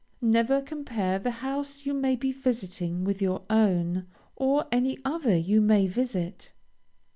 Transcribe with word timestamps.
Never 0.19 0.63
compare 0.63 1.19
the 1.19 1.29
house 1.45 1.85
you 1.85 1.93
may 1.93 2.15
be 2.15 2.31
visiting 2.31 3.03
with 3.03 3.21
your 3.21 3.43
own, 3.51 4.07
or 4.35 4.65
any 4.71 4.97
other 5.05 5.35
you 5.37 5.61
may 5.61 5.85
visit. 5.85 6.53